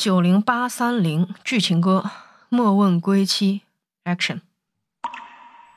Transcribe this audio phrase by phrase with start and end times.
[0.00, 2.10] 九零八三零剧情歌，
[2.48, 3.60] 莫问归期。
[4.04, 4.40] Action。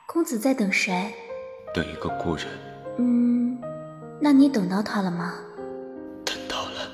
[0.06, 1.12] 公子在等谁？
[1.74, 2.46] 等一个故人。
[2.96, 3.60] 嗯，
[4.22, 5.34] 那你等到他了吗？
[6.24, 6.90] 等到了。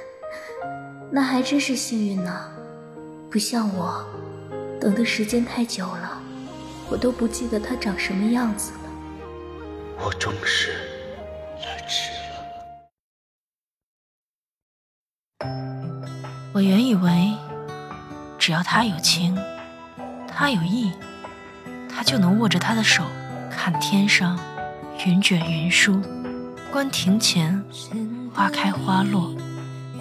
[1.12, 2.50] 那还真是幸运呢，
[3.30, 4.02] 不像我，
[4.80, 6.22] 等的时间太久了，
[6.88, 8.78] 我都不记得他长什么样子了。
[10.02, 10.72] 我终是
[11.66, 12.36] 来迟了。
[16.56, 17.34] 我原以为，
[18.38, 19.36] 只要他有情，
[20.26, 20.90] 他有意，
[21.86, 23.04] 他就能握着他的手，
[23.50, 24.40] 看天上
[25.04, 26.00] 云卷云舒，
[26.72, 27.62] 观庭前
[28.32, 29.36] 花开花落，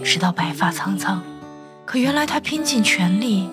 [0.02, 1.22] 直到白发苍苍。
[1.84, 3.50] 可原来他拼尽全力，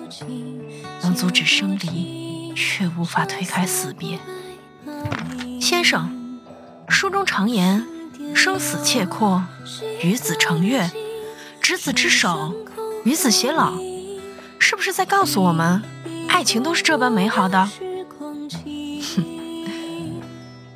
[1.01, 4.17] 能阻止生离，却无法推开死别。
[5.59, 6.21] 先生。
[6.87, 7.85] 书中常言
[8.33, 9.43] “生死契阔，
[10.01, 10.89] 与子成悦，
[11.59, 12.53] 执子之手，
[13.03, 13.73] 与子偕老”，
[14.59, 15.81] 是不是在告诉我们，
[16.29, 17.69] 爱情都是这般美好的？
[19.15, 19.23] 哼，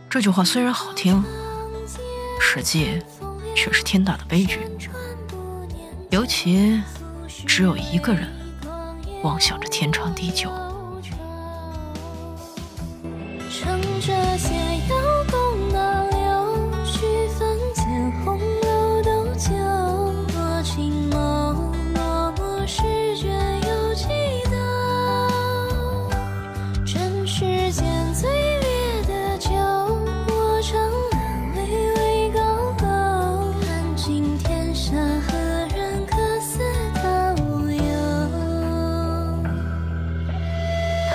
[0.10, 1.24] 这句话虽然好听，
[2.42, 3.02] 实际
[3.56, 4.60] 却是天大的悲剧。
[6.10, 6.82] 尤其
[7.46, 8.30] 只有一个人
[9.24, 10.50] 妄想着天长地久。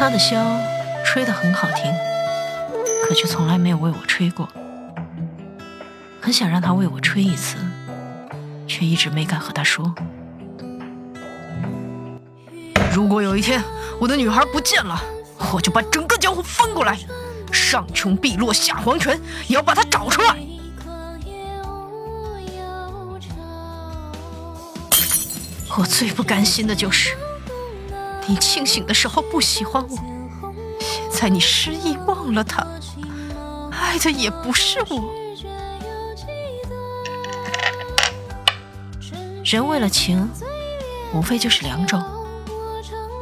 [0.03, 0.59] 他的箫
[1.05, 1.95] 吹得很好听，
[3.07, 4.49] 可却从来没有为我吹过。
[6.21, 7.55] 很想让他为我吹一次，
[8.67, 9.95] 却一直没敢和他说。
[12.93, 13.63] 如果有一天
[14.01, 15.01] 我的女孩不见了，
[15.53, 16.99] 我就把整个江湖翻过来，
[17.53, 19.17] 上穷碧落下黄泉，
[19.47, 20.37] 也要把她找出来。
[25.79, 27.17] 我最不甘心的就是。
[28.29, 29.99] 你清醒的时候不喜欢我，
[30.79, 32.67] 现在你失忆忘了他，
[33.71, 35.13] 爱的也不是我。
[39.45, 40.29] 人为了情，
[41.13, 42.03] 无非就是两种：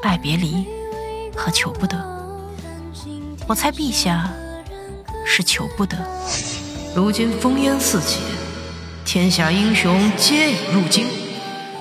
[0.02, 0.66] 爱别离
[1.34, 1.98] 和求不得。
[3.48, 4.30] 我猜陛下
[5.26, 5.96] 是求不得。
[6.94, 8.20] 如今烽烟四起，
[9.04, 11.06] 天下英雄皆已入京，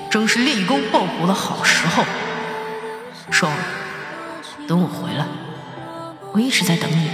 [0.10, 2.04] 正是立功报国的好时候。
[3.32, 3.50] 说，
[4.68, 5.26] 等我回来。
[6.32, 7.10] 我一直在等你，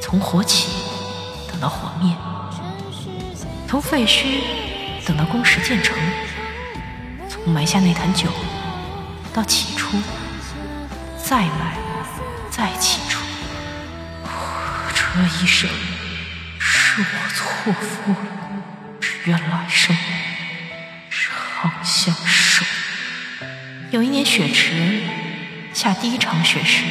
[0.00, 0.68] 从火起
[1.50, 2.12] 等到火灭，
[3.68, 4.40] 从废墟
[5.06, 5.96] 等到宫石建成，
[7.28, 8.28] 从埋下那坛酒
[9.32, 9.96] 到起初，
[11.22, 11.76] 再埋，
[12.50, 13.20] 再起初。
[14.94, 15.70] 这一生
[16.58, 18.14] 是我错付，
[19.00, 19.96] 只愿来生
[21.08, 22.49] 长相守。
[23.92, 25.00] 有一年雪池
[25.74, 26.84] 下第一场雪时，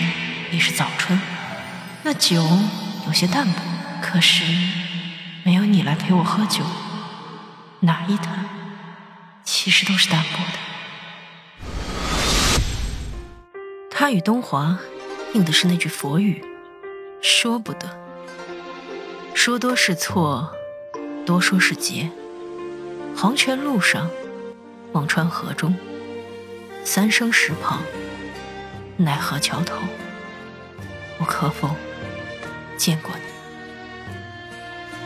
[0.51, 1.17] 已是早春，
[2.03, 2.45] 那酒
[3.07, 3.61] 有些淡薄，
[4.01, 4.43] 可是
[5.43, 6.65] 没有你来陪我喝酒，
[7.79, 8.49] 哪一坛
[9.45, 10.59] 其实都是淡薄的。
[13.89, 14.77] 他与东华
[15.33, 16.43] 应的是那句佛语：
[17.21, 17.97] 说不得，
[19.33, 20.53] 说多是错，
[21.25, 22.09] 多说是劫。
[23.15, 24.09] 黄泉路上，
[24.91, 25.73] 忘川河中。
[26.83, 27.81] 三生石旁，
[28.97, 29.75] 奈何桥头。
[31.19, 31.69] 我可否
[32.77, 33.21] 见过你？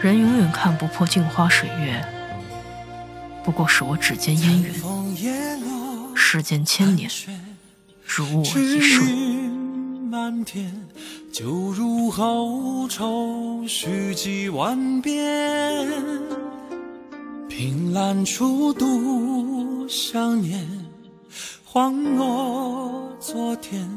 [0.01, 2.06] 人永远看不破镜花水月，
[3.44, 4.73] 不过是我指尖烟云。
[6.16, 7.09] 世间千年，
[8.06, 9.33] 如我一瞬。
[11.31, 15.89] 就如后愁绪几万遍，
[17.50, 20.82] 凭栏处独想念。
[21.74, 23.90] 恍若昨天，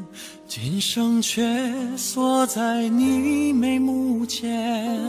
[0.47, 1.63] 今生却
[1.95, 5.07] 锁在你眉目间。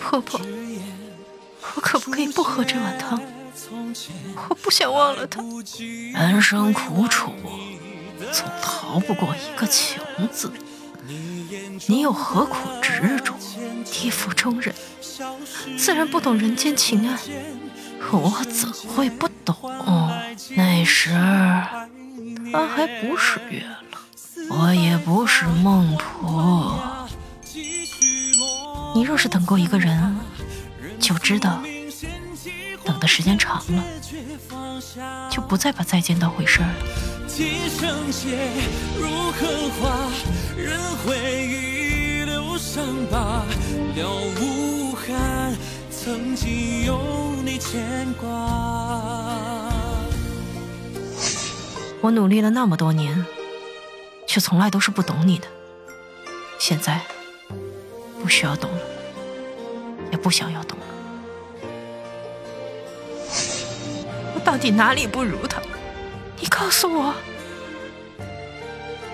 [0.00, 0.40] 婆婆，
[1.76, 3.22] 我可不可以不喝这碗汤？
[4.48, 5.40] 我不想忘了他。
[6.14, 7.30] 人生苦楚，
[8.32, 10.02] 总逃不过一个情
[10.32, 10.50] 字。
[11.86, 13.34] 你又何苦执着？
[13.84, 14.74] 地府中人，
[15.76, 17.18] 自然不懂人间情爱。
[18.12, 19.56] 我怎会不懂？
[20.56, 21.10] 那时
[22.52, 23.78] 他还不是月了，
[24.50, 27.08] 我也不是孟婆。
[28.94, 30.16] 你若是等过一个人，
[31.00, 31.60] 就知道
[32.98, 33.84] 等的时间长了，
[35.30, 36.74] 就不再把再见当回事儿了。
[52.00, 53.24] 我努力了那么多年，
[54.26, 55.46] 却从来都是不懂你的。
[56.58, 57.00] 现在
[58.20, 58.80] 不需要懂了，
[60.10, 60.84] 也不想要懂了。
[64.48, 65.60] 到底哪里不如他？
[66.40, 67.14] 你告诉我。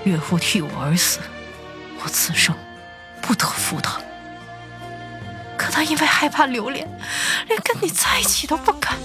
[0.05, 1.19] 岳父替我而死，
[2.01, 2.55] 我此生
[3.21, 4.01] 不得负他。
[5.57, 6.89] 可他因为害怕流连，
[7.49, 8.97] 连跟你在一起都不敢。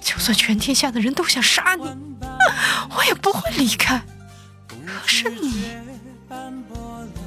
[0.00, 1.84] 就算全天下的人都想杀你，
[2.96, 4.00] 我也不会离开。
[4.86, 5.66] 可是你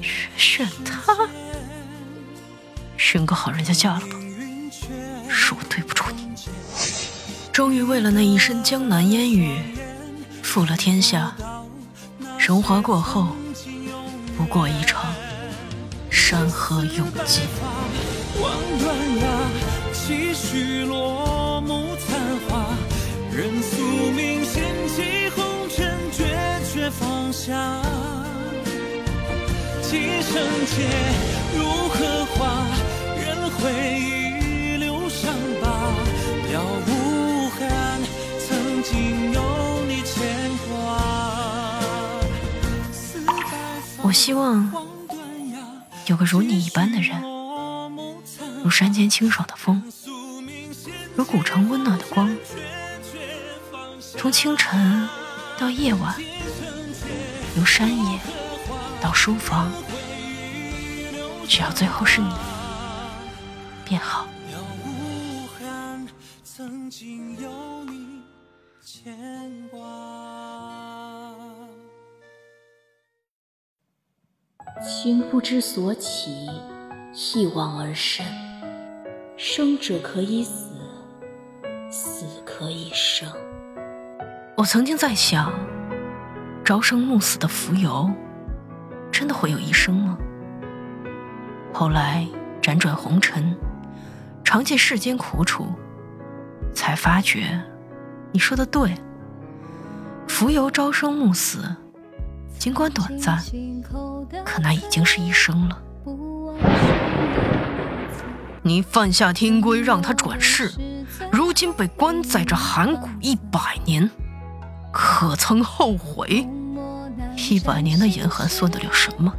[0.01, 1.15] 却选他，
[2.97, 4.15] 选个好人家嫁了吧。
[5.29, 6.27] 是我对不住你。
[7.59, 9.59] 终于为了那一身江南烟雨，
[10.41, 11.35] 负了天下。
[12.39, 13.35] 荣华过后，
[14.37, 15.13] 不过一场
[16.09, 17.41] 山河永寂。
[23.29, 23.83] 任宿
[24.15, 24.63] 命掀
[24.95, 26.23] 起红尘，决
[26.73, 27.81] 绝放下。
[29.81, 30.87] 几生劫，
[31.57, 32.65] 如荷花，
[33.21, 34.08] 任回忆
[44.09, 44.73] 我希望
[46.07, 47.21] 有个如你一般的人，
[48.63, 49.83] 如山间清爽的风，
[51.15, 52.35] 如古城温暖的光。
[54.17, 55.07] 从清晨
[55.59, 56.15] 到夜晚，
[57.55, 58.19] 由山野
[58.99, 59.71] 到书房，
[61.47, 62.33] 只要最后是你，
[63.85, 64.27] 便好。
[68.83, 69.13] 牵
[69.69, 69.79] 挂
[74.81, 76.47] 情不知所起，
[77.13, 78.25] 一往而深。
[79.35, 80.69] 生者可以死，
[81.89, 83.29] 死可以生。
[84.55, 85.51] 我曾经在想，
[86.63, 88.13] 朝生暮死的蜉蝣，
[89.11, 90.17] 真的会有一生吗？
[91.73, 92.25] 后来
[92.61, 93.53] 辗转红尘，
[94.45, 95.67] 尝尽世间苦楚，
[96.73, 97.61] 才发觉，
[98.31, 98.93] 你说的对。
[100.25, 101.63] 蜉蝣朝生暮死，
[102.59, 103.41] 尽管短暂，
[104.43, 105.81] 可那已经是一生了。
[108.61, 110.69] 你犯下天规，让他转世，
[111.31, 114.11] 如今被关在这寒谷一百年。
[114.91, 116.45] 可曾后悔？
[117.37, 119.33] 一百年的严寒算得了什么？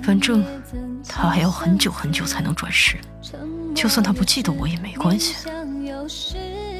[0.00, 0.44] 反正
[1.08, 2.96] 他还要很久很久才能转世。
[3.74, 5.34] 就算他不记得我也没关系，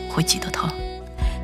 [0.09, 0.69] 会记得他。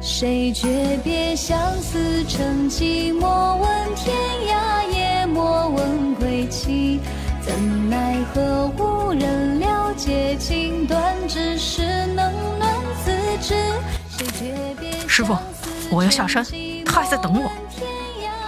[0.09, 3.11] 谁诀别相思成疾？
[3.11, 4.17] 莫问天
[4.47, 7.01] 涯，也莫问归期。
[7.41, 11.83] 怎奈何无人了解情断，只是
[12.15, 12.73] 冷暖
[13.05, 13.13] 自
[13.43, 13.57] 知。
[15.09, 15.37] 师傅，
[15.91, 16.47] 我要下山。
[16.85, 17.51] 他还在等我。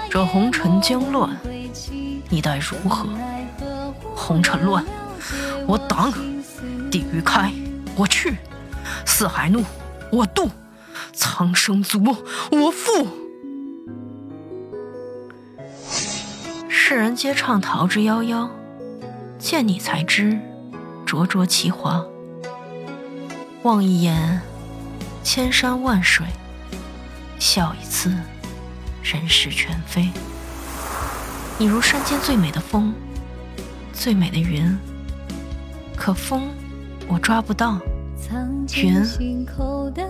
[0.08, 1.36] 这红尘将乱，
[2.28, 3.08] 你待如何？
[4.14, 4.84] 红尘乱，
[5.66, 6.12] 我挡；
[6.88, 7.52] 地狱开，
[7.96, 8.30] 我去；
[9.04, 9.64] 四海怒，
[10.12, 10.48] 我渡；
[11.12, 12.16] 苍生足，
[12.50, 13.06] 我负。
[16.68, 18.48] 世人皆唱桃之夭夭，
[19.38, 20.38] 见你才知
[21.04, 22.04] 灼灼其华。
[23.62, 24.40] 望一眼
[25.22, 26.26] 千山万水，
[27.38, 28.12] 笑一次。
[29.02, 30.10] 人世全非，
[31.56, 32.92] 你如山间最美的风，
[33.90, 34.76] 最美的云。
[35.96, 36.50] 可风
[37.06, 37.80] 我抓不到，
[38.76, 39.02] 云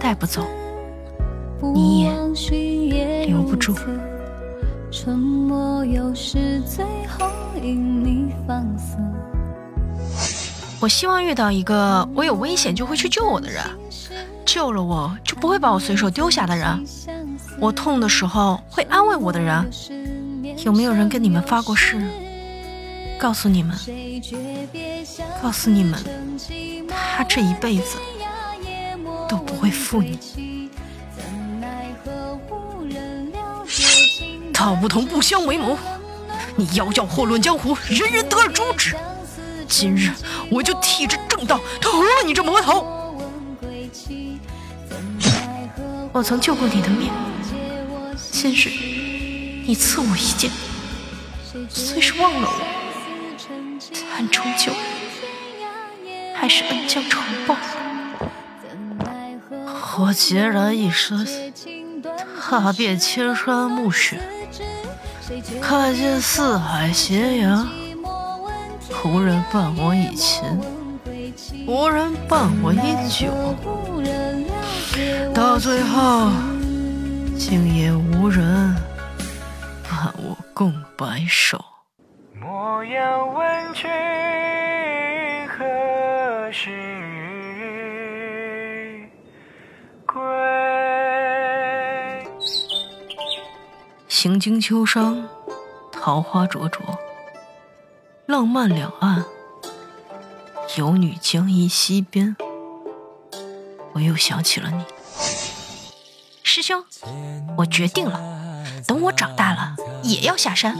[0.00, 0.44] 带不走，
[1.60, 3.74] 你也留不住。
[10.80, 13.64] 我希望遇到一个我有危险就会去救我的人，
[14.46, 16.84] 救了我就不会把我随手丢下的人。
[17.60, 19.68] 我痛的时候会安慰我的人，
[20.64, 22.00] 有没有人跟你们发过誓？
[23.18, 23.76] 告诉你们，
[25.42, 25.98] 告诉你们，
[26.88, 27.96] 他这一辈子
[29.28, 30.57] 都不会负你。
[34.58, 35.78] 道不同不相为谋，
[36.56, 38.96] 你妖教祸乱江湖，人人得而诛之。
[39.68, 40.10] 今日
[40.50, 43.16] 我就替这正道屠了你这魔头。
[46.12, 47.12] 我曾救过你的命。
[48.32, 48.68] 今日
[49.64, 50.50] 你赐我一剑，
[51.68, 52.60] 虽是忘了我，
[54.12, 54.72] 但终究
[56.34, 57.56] 还是恩将仇报。
[59.98, 61.24] 我孑然一身，
[62.40, 64.20] 踏遍千山暮雪，
[65.60, 67.68] 看见四海斜阳。
[69.04, 70.44] 无人伴我以琴，
[71.66, 73.32] 无人伴我饮酒，
[75.32, 76.30] 到最后，
[77.38, 78.74] 竟也无人
[79.88, 81.64] 伴我共白首。
[82.40, 83.88] 莫要问君
[85.48, 86.70] 何时
[90.04, 90.20] 归。
[94.08, 95.27] 行经秋殇，
[96.08, 96.98] 桃花灼灼。
[98.24, 99.26] 浪漫两岸，
[100.78, 102.34] 游女将依溪边。
[103.92, 104.82] 我又想起了你，
[106.42, 106.82] 师兄，
[107.58, 110.78] 我决定了，等我长大了也要下山。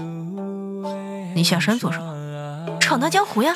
[1.35, 2.79] 你下山做什么？
[2.81, 3.55] 闯荡江湖呀。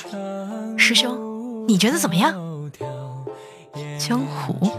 [0.77, 2.35] 师兄，你觉得怎么样？
[3.99, 4.71] 江湖，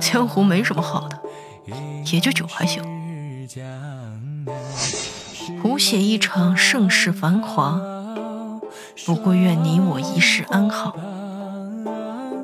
[0.00, 1.20] 江湖没什么好的，
[2.10, 2.82] 也就酒还行。
[5.60, 7.78] 谱写一场盛世繁华。
[9.04, 10.96] 不过愿你我一世安好。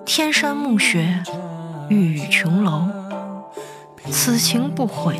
[0.04, 1.22] 天山暮雪，
[1.88, 2.82] 玉宇琼楼，
[4.10, 5.18] 此情不悔，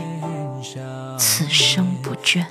[1.19, 2.45] 此生不倦。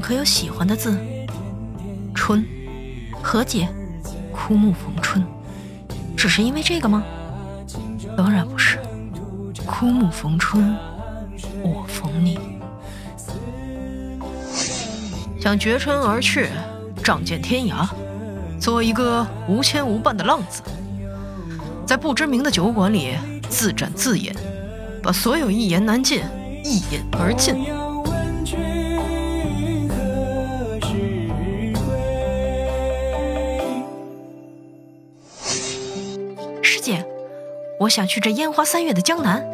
[0.00, 0.98] 可有喜欢的字？
[2.14, 2.44] 春，
[3.22, 3.68] 和解，
[4.32, 5.24] 枯木逢春，
[6.16, 7.04] 只是因为这个吗？
[8.16, 8.78] 当然不是。
[9.66, 10.76] 枯木逢春，
[11.62, 12.38] 我逢你。
[15.40, 16.48] 想绝尘而去，
[17.04, 17.88] 仗剑天涯，
[18.60, 20.62] 做一个无牵无绊的浪子，
[21.86, 23.16] 在不知名的酒馆里
[23.48, 24.32] 自斟自饮，
[25.02, 26.22] 把所有一言难尽
[26.64, 27.54] 一饮而尽。
[37.86, 39.46] 我想去这烟花三月的江南，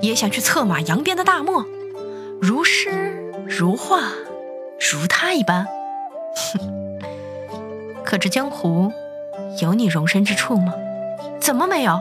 [0.00, 1.66] 也想去策马扬鞭的大漠，
[2.40, 4.00] 如诗如画，
[4.92, 5.66] 如他一般。
[8.04, 8.92] 可这江湖
[9.60, 10.72] 有你容身之处吗？
[11.40, 12.00] 怎么没有？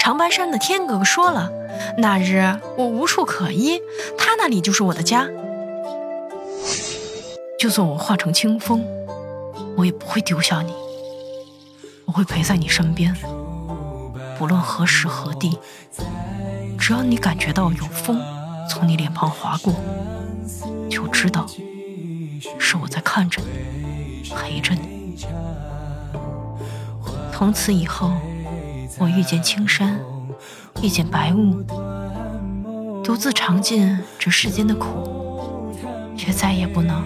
[0.00, 1.50] 长白山的天哥哥说了，
[1.96, 3.80] 那日我无处可依，
[4.16, 5.28] 他那里就是我的家。
[7.58, 8.86] 就算我化成清风，
[9.76, 10.72] 我也不会丢下你，
[12.04, 13.12] 我会陪在你身边。
[14.38, 15.58] 不论何时何地，
[16.78, 18.20] 只要你感觉到有风
[18.70, 19.74] 从你脸庞划过，
[20.88, 21.44] 就知道
[22.56, 25.16] 是我在看着你，陪着你。
[27.32, 28.12] 从此以后，
[28.98, 29.98] 我遇见青山，
[30.80, 31.60] 遇见白雾，
[33.02, 35.74] 独自尝尽这世间的苦，
[36.16, 37.04] 却再也不能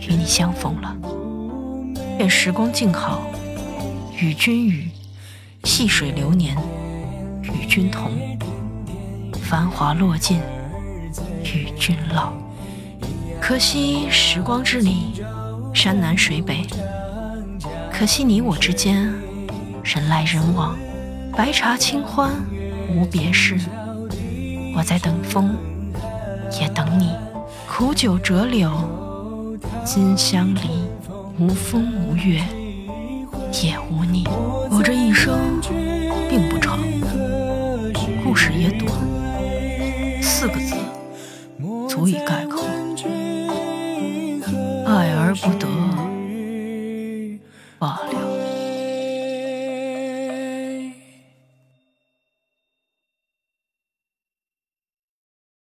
[0.00, 0.96] 与你相逢了。
[2.18, 3.22] 愿时光静好，
[4.18, 4.90] 与君语。
[5.64, 6.54] 细水流年，
[7.42, 8.10] 与君同；
[9.40, 10.38] 繁华落尽，
[11.42, 12.32] 与君老。
[13.40, 15.22] 可惜时光之里，
[15.72, 16.66] 山南水北；
[17.90, 19.10] 可惜你我之间，
[19.82, 20.76] 人来人往。
[21.36, 22.30] 白茶清欢
[22.94, 23.58] 无别事，
[24.76, 25.56] 我在等风，
[26.60, 27.10] 也等你。
[27.66, 28.70] 苦酒折柳，
[29.84, 30.60] 今相离，
[31.38, 32.40] 无风无月。
[33.62, 34.24] 也无你，
[34.70, 35.60] 我这一生
[36.28, 36.80] 并不长，
[38.24, 38.90] 故事也短，
[40.20, 40.74] 四个字
[41.88, 42.64] 足以概括：
[44.86, 45.73] 爱而不得。